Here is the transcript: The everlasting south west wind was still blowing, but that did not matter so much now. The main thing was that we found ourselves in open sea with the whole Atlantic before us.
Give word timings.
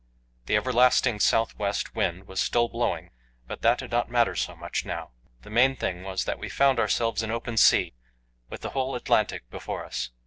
The 0.47 0.55
everlasting 0.55 1.19
south 1.19 1.55
west 1.59 1.93
wind 1.93 2.27
was 2.27 2.39
still 2.39 2.67
blowing, 2.67 3.11
but 3.45 3.61
that 3.61 3.77
did 3.77 3.91
not 3.91 4.09
matter 4.09 4.35
so 4.35 4.55
much 4.55 4.83
now. 4.83 5.11
The 5.43 5.51
main 5.51 5.75
thing 5.75 6.01
was 6.01 6.25
that 6.25 6.39
we 6.39 6.49
found 6.49 6.79
ourselves 6.79 7.21
in 7.21 7.29
open 7.29 7.55
sea 7.55 7.93
with 8.49 8.61
the 8.61 8.71
whole 8.71 8.95
Atlantic 8.95 9.47
before 9.51 9.85
us. 9.85 10.09